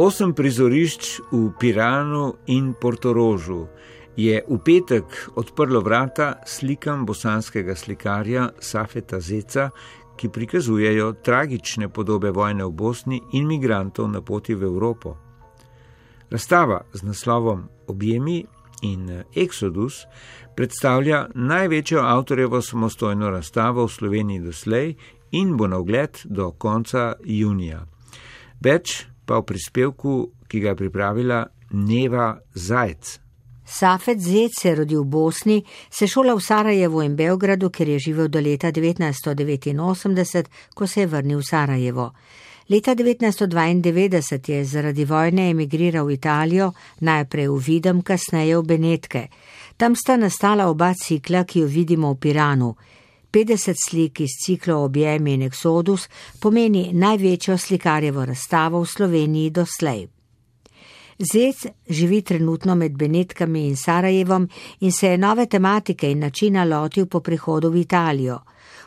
[0.04, 3.70] Osem prizorišč v Piranu in Portorožu
[4.20, 5.06] je v petek
[5.40, 9.70] odprlo vrata slikam bosanskega slikarja Safeta Zeca,
[10.20, 15.16] ki prikazujejo tragične podobe vojne v Bosni in migrantov na poti v Evropo.
[16.28, 18.44] Razstava z naslovom Objemi
[18.84, 20.04] in Exodus
[20.52, 24.96] predstavlja največjo avtorjevo samostojno razstavo v Sloveniji doslej
[25.32, 27.88] in bo na ogled do konca junija.
[28.60, 33.20] Več pa v prispevku, ki ga je pripravila Neva Zajc.
[33.66, 38.00] Safet Zec se je rodil v Bosni, se šola v Sarajevu in Beogradu, ker je
[38.00, 42.12] živel do leta 1989, ko se je vrnil v Sarajevo.
[42.70, 49.28] Leta 1992 je zaradi vojne emigriral v Italijo, najprej v Videm, kasneje v Benetke.
[49.78, 52.76] Tam sta nastala oba cikla, ki jo vidimo v Piranu.
[53.34, 56.06] 50 slik iz cikla Objemi in Exodus
[56.40, 60.08] pomeni največjo slikarjevo razstavo v Sloveniji doslej.
[61.18, 67.06] Zec živi trenutno med Benetkami in Sarajevom in se je nove tematike in načina lotil
[67.06, 68.38] po prihodu v Italijo.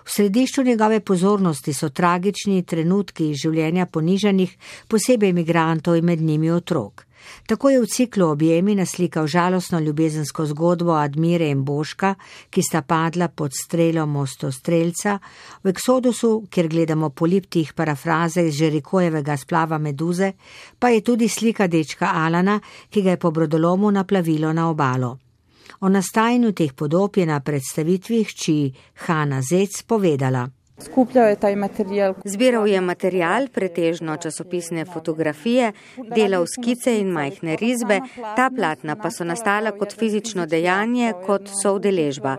[0.05, 4.57] V središču njegove pozornosti so tragični trenutki življenja ponižanih,
[4.89, 7.07] posebej imigrantov in med njimi otrok.
[7.47, 12.15] Tako je v ciklu objemi naslikal žalostno ljubezensko zgodbo Admire in Boška,
[12.51, 15.19] ki sta padla pod strelo mostostrelca,
[15.63, 20.33] v Eksodusu, kjer gledamo poliptih parafraze iz Žerikojevega splava Meduze,
[20.79, 22.61] pa je tudi slika dečka Alana,
[22.91, 25.19] ki ga je po brodolomu naplavilo na obalo.
[25.81, 28.73] O nastajanju teh podob je na predstavitvi hči
[29.07, 30.56] Hanna Zec povedala.
[30.79, 32.15] Skupljal je ta material.
[32.25, 35.73] Zbiral je material, pretežno časopisne fotografije,
[36.15, 38.01] delal skice in majhne risbe,
[38.37, 42.37] ta platna pa so nastala kot fizično dejanje, kot so udeležba.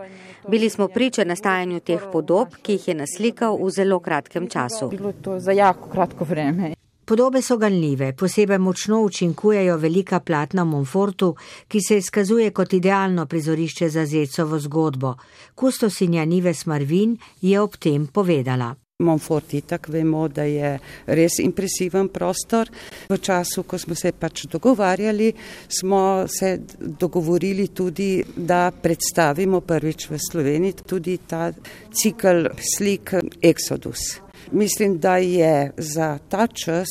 [0.48, 4.88] Bili smo priče nastajanju teh podob, ki jih je naslikal v zelo kratkem času.
[4.88, 6.77] Bilo to za jako kratko vreme.
[7.08, 11.36] Podobe so ganljive, posebej močno učinkujejo velika platna v Monfortu,
[11.68, 15.14] ki se izkazuje kot idealno prizorišče za zecovo zgodbo.
[15.54, 18.74] Kustosinja Nives Marvin je ob tem povedala.
[18.98, 22.68] Monfort itak vemo, da je res impresiven prostor.
[23.08, 25.32] V času, ko smo se pač dogovarjali,
[25.80, 31.52] smo se dogovorili tudi, da predstavimo prvič v Sloveniji tudi ta
[31.88, 34.27] cikl slik Exodus.
[34.52, 36.88] Mislim, da je za ta čas,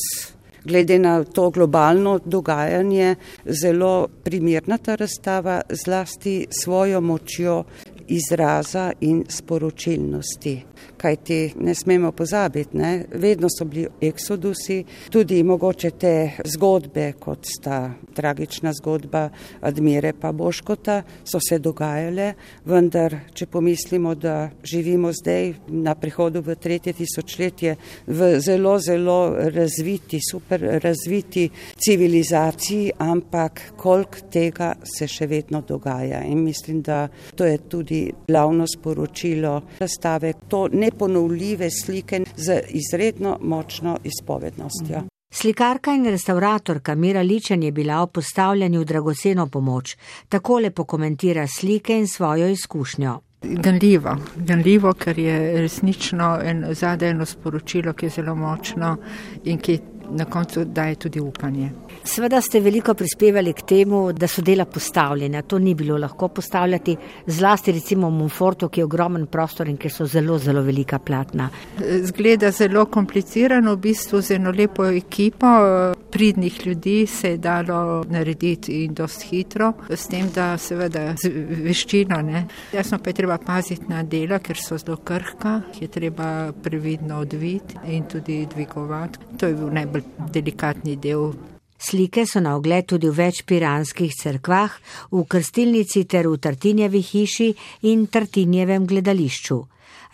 [0.63, 7.63] glede na to globalno dogajanje, zelo primerna ta razstava, zlasti svojo močjo
[8.07, 10.63] izraza in sporočilnosti
[10.97, 13.05] kajti ne smemo pozabiti, ne?
[13.11, 16.13] vedno so bili eksodusi, tudi mogoče te
[16.45, 19.29] zgodbe, kot sta tragična zgodba
[19.61, 22.33] Admire pa Boškota, so se dogajale,
[22.65, 27.75] vendar, če pomislimo, da živimo zdaj na prihodu v tretje tisočletje
[28.07, 29.19] v zelo, zelo
[29.53, 36.23] razviti, super razviti civilizaciji, ampak koliko tega se še vedno dogaja.
[36.23, 40.33] In mislim, da to je tudi glavno sporočilo razstave.
[40.47, 45.01] To ne neponovljive slike z izredno močno izpovednostjo.
[45.31, 49.97] Slikarka in restauratorka Mira Ličen je bila o postavljanju dragoceno pomoč.
[50.29, 53.19] Takole pokomentira slike in svojo izkušnjo.
[53.41, 58.97] Ganljivo, ganljivo, ker je resnično en, zadaj eno sporočilo, ki je zelo močno
[59.43, 59.79] in ki
[60.09, 61.69] na koncu daje tudi upanje.
[62.03, 65.41] Sveda ste veliko prispevali k temu, da so dela postavljena.
[65.41, 66.97] To ni bilo lahko postavljati,
[67.27, 71.49] zlasti recimo v Monfortu, ki je ogromen prostor in ki so zelo, zelo velika platna.
[72.03, 75.47] Zgleda zelo komplicirano, v bistvu z eno lepo ekipo
[76.11, 81.29] pridnih ljudi se je dalo narediti in dost hitro, s tem, da seveda z
[81.63, 82.21] veščino.
[82.21, 82.45] Ne.
[82.73, 87.77] Jasno pa je treba paziti na dela, ker so zelo krhka, je treba previdno odviti
[87.85, 89.19] in tudi dvigovati.
[89.37, 89.96] To je bil najbolj
[90.33, 91.31] delikatni del.
[91.77, 94.71] Slike so na ogled tudi v več piranskih cerkvah,
[95.11, 97.49] v krstilnici ter v Tartinjevi hiši
[97.91, 99.59] in Tartinjevem gledališču.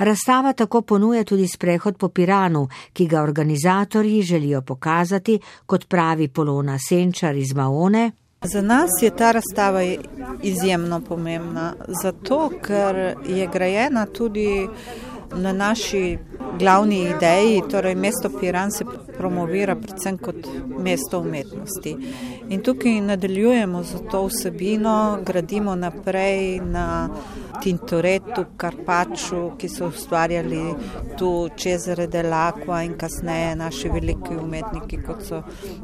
[0.04, 6.78] Razstava tako ponuja tudi sprehod po Piranu, ki ga organizatorji želijo pokazati, kot pravi Polona
[6.80, 8.12] Senčar iz Maone.
[8.44, 9.82] Za nas je ta razstava
[10.44, 14.68] izjemno pomembna, zato ker je grajena tudi
[15.36, 16.18] na naši
[16.60, 18.86] glavni ideji, torej mesto Piran se
[19.18, 20.48] promovira predvsem kot
[20.80, 21.96] mesto umetnosti.
[22.50, 27.10] In tukaj nadaljujemo z to vsebino, gradimo naprej na
[27.64, 30.62] Tintoretu, Karpaču, ki so ustvarjali
[31.18, 35.42] tu Cezare dell'Aqua in kasneje naši veliki umetniki, kot so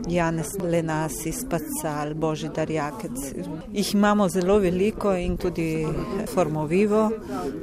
[0.08, 3.32] Janez Lenasi, Spacal, Božidar Jakec.
[3.72, 5.86] Jih imamo zelo veliko in tudi
[6.34, 7.10] formovivo,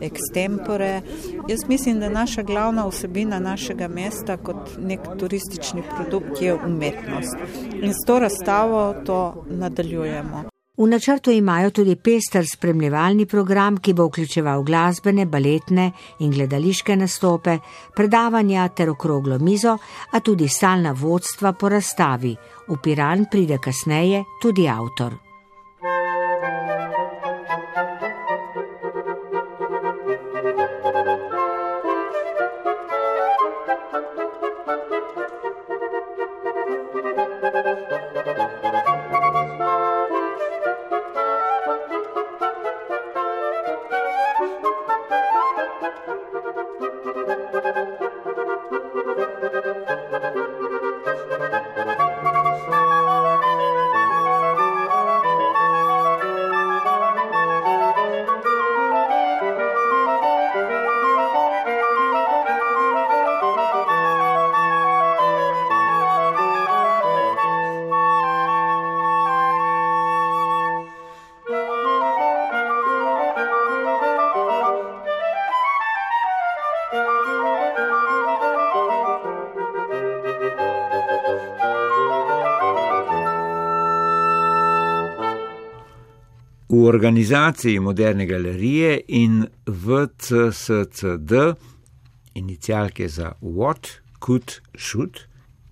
[0.01, 1.03] extempore.
[1.49, 7.37] Jaz mislim, da naša glavna vsebina našega mesta kot nek turistični produkt je umetnost.
[7.83, 10.45] In s to razstavo to nadaljujemo.
[10.79, 17.59] V načrtu imajo tudi pester spremljevalni program, ki bo vključeval glasbene, baletne in gledališke nastope,
[17.97, 19.79] predavanja ter okroglo mizo,
[20.12, 22.37] a tudi stalna vodstva po razstavi.
[22.68, 25.26] V Piran pride kasneje tudi avtor.
[86.77, 91.33] V organizaciji Moderne galerije in VCSCD,
[92.35, 93.89] inicijalke za What
[94.24, 95.18] Could Should,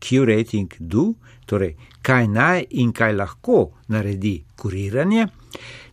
[0.00, 1.12] Curating Do,
[1.46, 5.26] torej kaj naj in kaj lahko naredi kuriranje,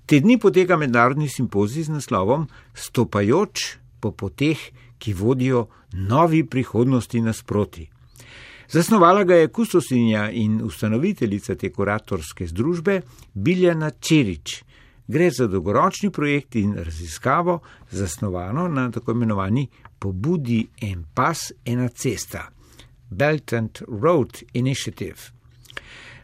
[0.06, 3.68] te dni poteka mednarodni simpozij z naslovom Stopajoč
[4.00, 4.58] po poteh,
[4.98, 7.90] ki vodijo novi prihodnosti nasproti.
[8.70, 13.02] Zasnovala ga je kustosinja in ustanoviteljica te kuratorske združbe
[13.34, 14.71] Biljana Čirič.
[15.12, 17.60] Gre za dolgoročni projekt in raziskavo,
[17.92, 19.68] zasnovano na tako imenovani
[20.00, 22.46] pobudi en pas, ena cesta,
[23.10, 25.18] Belt and Road Initiative.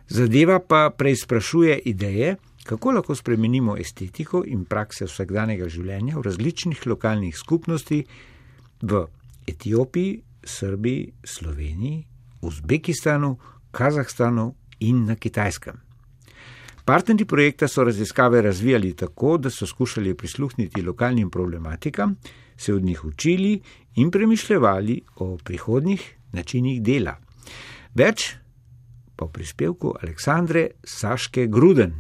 [0.07, 7.35] Zadeva pa preizprašuje ideje, kako lahko spremenimo estetiko in prakse vsakdanjega življenja v različnih lokalnih
[7.37, 8.05] skupnosti
[8.81, 9.01] v
[9.47, 12.05] Etiopiji, Srbiji, Sloveniji,
[12.41, 13.35] Uzbekistanu,
[13.71, 15.86] Kazahstanu in na Kitajskem.
[16.87, 22.15] Partnerji projekta so raziskave razvijali tako, da so skušali prisluhniti lokalnim problematikam,
[22.57, 23.61] se od njih učili
[23.95, 27.17] in premišljali o prihodnih načinih dela.
[27.95, 28.35] Več
[29.15, 31.93] po prispevku Aleksandre Saške Gruden.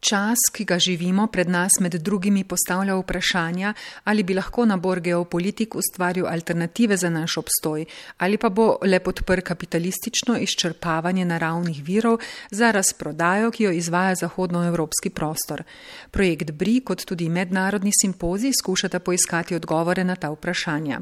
[0.00, 3.72] Čas, ki ga živimo, pred nas med drugimi postavlja vprašanja,
[4.04, 7.84] ali bi lahko nabor geopolitik ustvaril alternative za naš obstoj,
[8.18, 12.20] ali pa bo le podpr kapitalistično izčrpavanje naravnih virov
[12.50, 15.62] za razprodajo, ki jo izvaja zahodnoevropski prostor.
[16.10, 21.00] Projekt BRI kot tudi mednarodni simpozij skušata poiskati odgovore na ta vprašanja.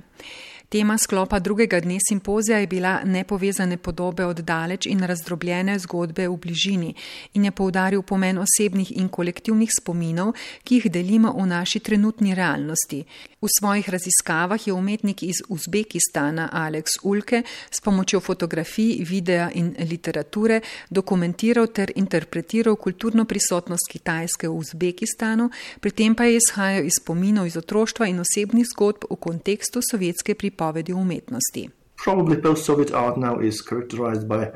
[0.68, 6.36] Tema sklopa drugega dne simpozija je bila nepovezane podobe od daleč in razdrobljene zgodbe v
[6.36, 6.94] bližini
[7.34, 10.32] in je poudaril pomen osebnih in kolektivnih spominov,
[10.64, 13.04] ki jih delimo v naši trenutni realnosti.
[13.40, 20.60] V svojih raziskavah je umetnik iz Uzbekistana Alex Ulke s pomočjo fotografij, videa in literature
[20.90, 25.50] dokumentiral ter interpretiral kulturno prisotnost Kitajske v Uzbekistanu,
[25.80, 30.34] pri tem pa je izhajal iz spominov iz otroštva in osebnih zgodb v kontekstu sovjetske
[30.56, 31.70] pripovedi umetnosti.
[32.04, 34.50] Probably post-Soviet art now is characterized by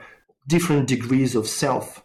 [0.47, 2.03] different degrees of self.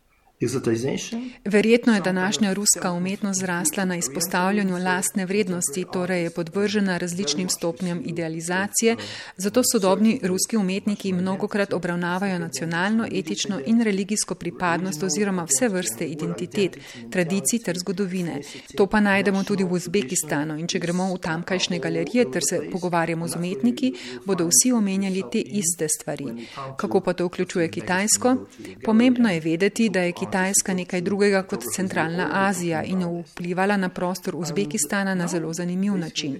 [1.45, 8.01] Verjetno je današnja ruska umetnost zrasla na izpostavljanju lastne vrednosti, torej je podvržena različnim stopnjam
[8.05, 8.95] idealizacije,
[9.37, 16.77] zato sodobni ruski umetniki mnogokrat obravnavajo nacionalno, etično in religijsko pripadnost oziroma vse vrste identitet,
[17.11, 18.41] tradicij ter zgodovine.
[18.77, 23.27] To pa najdemo tudi v Uzbekistanu in če gremo v tamkajšnje galerije ter se pogovarjamo
[23.27, 23.93] z umetniki,
[24.25, 26.47] bodo vsi omenjali te iste stvari.
[26.77, 28.35] Kako pa to vključuje Kitajsko?
[28.83, 33.77] Pomembno je vedeti, da je Kitajsko Kitajska nekaj drugega kot centralna Azija in je vplivala
[33.77, 36.39] na prostor Uzbekistana na zelo zanimiv način.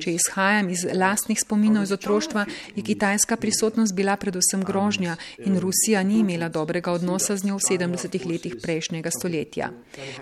[0.00, 6.02] Če izhajam iz lastnih spominov iz otroštva, je kitajska prisotnost bila predvsem grožnja in Rusija
[6.02, 9.68] ni imela dobrega odnosa z njo v 70-ih letih prejšnjega stoletja.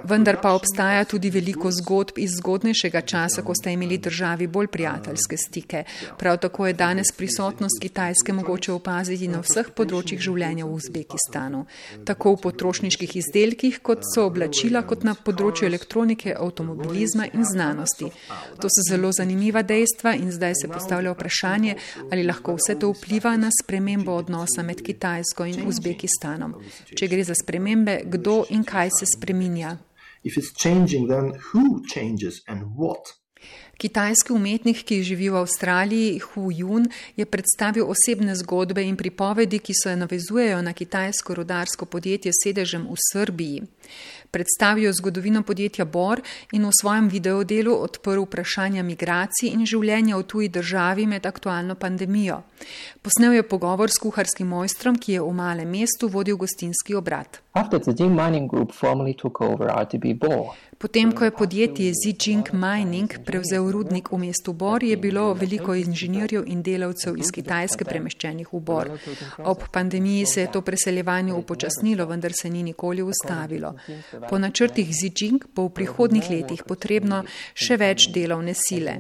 [0.03, 5.37] Vendar pa obstaja tudi veliko zgodb iz zgodnejšega časa, ko sta imeli državi bolj prijateljske
[5.37, 5.85] stike.
[6.19, 11.65] Prav tako je danes prisotnost Kitajske mogoče opaziti na vseh področjih življenja v Uzbekistanu.
[12.05, 18.11] Tako v potrošniški tehničnih izdelkih, kot so oblačila, kot na področju elektronike, avtomobilizma in znanosti.
[18.61, 21.77] To so zelo zanimiva dejstva in zdaj se postavlja vprašanje,
[22.11, 26.55] ali lahko vse to vpliva na spremembo odnosa med Kitajsko in Uzbekistanom.
[26.95, 29.77] Če gre za spremembe, kdo in kaj se spreminja.
[33.83, 36.85] Kitajski umetnik, ki živi v Avstraliji, Hu Jun,
[37.19, 42.87] je predstavil osebne zgodbe in pripovedi, ki se navezujejo na kitajsko rodarsko podjetje s sedežem
[42.87, 43.65] v Srbiji
[44.33, 46.21] predstavijo zgodovino podjetja Bor
[46.53, 52.41] in v svojem videodelu odprl vprašanja migracij in življenja v tuji državi med aktualno pandemijo.
[53.03, 57.43] Posnel je pogovor s kuharskim mojstrom, ki je v malem mestu vodil gostinski obrat.
[60.83, 66.43] Potem, ko je podjetje Zijing Mining prevzel rudnik v mestu Bor, je bilo veliko inženirjev
[66.47, 68.91] in delavcev iz Kitajske premeščenih v Bor.
[69.39, 73.71] Ob pandemiji se je to preseljevanje upočasnilo, vendar se ni nikoli ustavilo.
[74.29, 77.23] Po načrtih Zijing bo v prihodnih letih potrebno
[77.55, 78.97] še več delovne sile.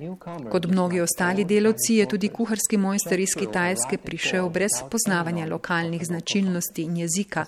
[0.54, 6.86] Kot mnogi ostali delavci je tudi kuharski mojster iz Kitajske prišel brez poznavanja lokalnih značilnosti
[6.86, 7.44] in jezika.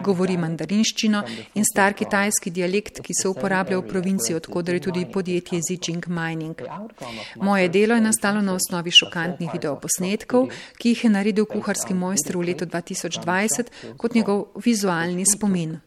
[0.00, 1.22] Govori mandarinščino
[1.52, 6.62] in star kitajski dialekt, ki se uporablja v provinci, odkudar je tudi podjetje Zijing Mining.
[7.36, 10.48] Moje delo je nastalo na osnovi šokantnih videoposnetkov,
[10.78, 15.78] ki jih je naredil kuharski mojster v letu 2020 kot njegov vizualni spomin.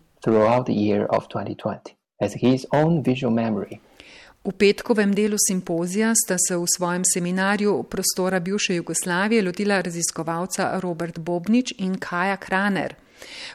[4.47, 11.19] V petkovem delu simpozija sta se v svojem seminarju prostora bivše Jugoslavije lotila raziskovalca Robert
[11.19, 12.95] Bobnič in Kaja Kraner.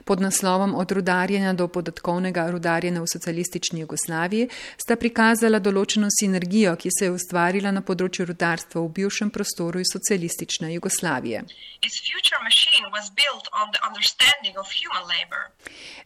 [0.04, 6.90] Pod naslovom Od rudarjenja do podatkovnega rudarjenja v socialistični Jugoslaviji sta prikazala določeno sinergijo, ki
[6.98, 11.44] se je ustvarila na področju rudarstva v bivšem prostoru iz socialistične Jugoslavije.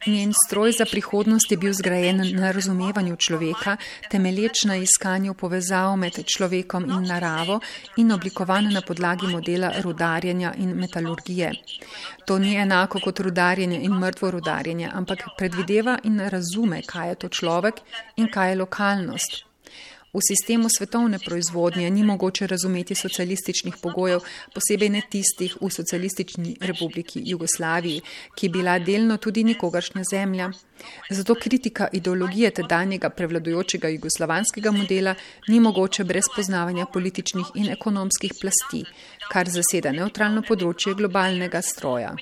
[0.07, 3.77] Njen stroj za prihodnost je bil zgrajen na razumevanju človeka,
[4.11, 7.61] temelječ na iskanju povezav med človekom in naravo
[7.97, 11.53] in oblikovan na podlagi modela rudarjenja in metalurgije.
[12.27, 17.29] To ni enako kot rudarjenje in mrtvo rudarjenje, ampak predvideva in razume, kaj je to
[17.29, 17.75] človek
[18.17, 19.46] in kaj je lokalnost.
[20.17, 24.21] V sistemu svetovne proizvodnje ni mogoče razumeti socialističnih pogojev,
[24.55, 28.01] posebej ne tistih v socialistični republiki Jugoslaviji,
[28.35, 30.47] ki je bila delno tudi nikogaršnja zemlja.
[31.11, 35.15] Zato kritika ideologije tedanjega prevladujočega jugoslovanskega modela
[35.49, 38.85] ni mogoče brez poznavanja političnih in ekonomskih plasti,
[39.29, 42.17] kar zaseda neutralno področje globalnega stroja.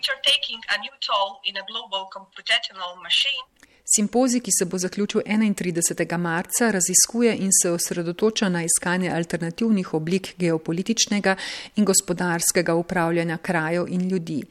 [3.87, 6.19] Simpozij, ki se bo zaključil 31.
[6.19, 11.37] marca, raziskuje in se osredotoča na iskanje alternativnih oblik geopolitičnega
[11.77, 14.43] in gospodarskega upravljanja krajev in ljudi.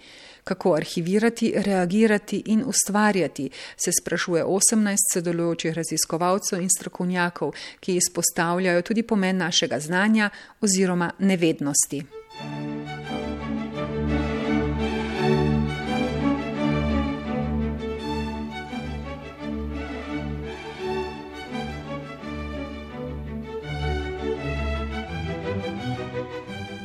[0.43, 9.03] Kako arhivirati, reagirati in ustvarjati, se sprašuje 18 sodelujočih raziskovalcev in strokovnjakov, ki izpostavljajo tudi
[9.03, 10.29] pomen našega znanja
[10.61, 12.03] oziroma nevednosti.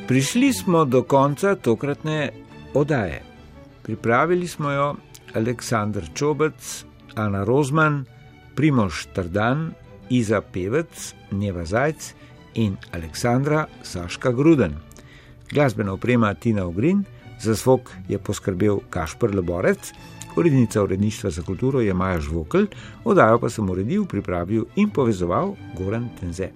[0.09, 2.31] Prišli smo do konca tokratne
[2.73, 3.21] oddaje.
[3.83, 4.95] Pripravili smo jo
[5.33, 6.85] Aleksandr Čobec,
[7.15, 8.05] Ana Rozman,
[8.55, 9.71] Primoš Trdan,
[10.09, 12.13] Iza Pevec, Neva Zajc
[12.55, 14.73] in Aleksandra Saška Gruden.
[15.51, 17.03] Glasbena oprema Tina Ogrin,
[17.41, 19.93] za zvok je poskrbel Kašpr Leborec,
[20.37, 22.65] urednica uredništva za kulturo je Maja Žvokl,
[23.03, 26.49] oddajo pa sem uredil, pripravil in povezoval Goran Tenze.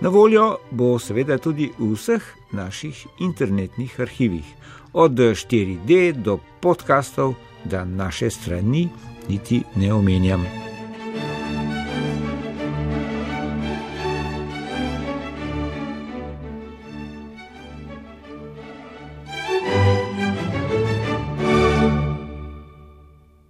[0.00, 2.22] Na voljo bo seveda tudi v vseh
[2.52, 4.44] naših internetnih arhivih,
[4.92, 7.34] od 4D do podkastov,
[7.64, 8.88] da naše strani
[9.28, 10.44] niti ne omenjam.